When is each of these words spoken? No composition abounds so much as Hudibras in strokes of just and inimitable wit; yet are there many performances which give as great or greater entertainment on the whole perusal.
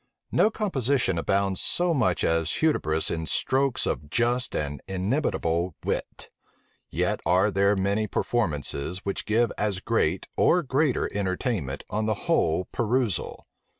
No 0.31 0.49
composition 0.49 1.19
abounds 1.19 1.61
so 1.61 1.93
much 1.93 2.23
as 2.23 2.53
Hudibras 2.53 3.11
in 3.11 3.27
strokes 3.27 3.85
of 3.85 4.09
just 4.09 4.55
and 4.55 4.81
inimitable 4.87 5.75
wit; 5.85 6.31
yet 6.89 7.19
are 7.23 7.51
there 7.51 7.75
many 7.75 8.07
performances 8.07 9.05
which 9.05 9.27
give 9.27 9.51
as 9.59 9.79
great 9.79 10.25
or 10.35 10.63
greater 10.63 11.07
entertainment 11.15 11.83
on 11.91 12.07
the 12.07 12.15
whole 12.25 12.65
perusal. 12.71 13.45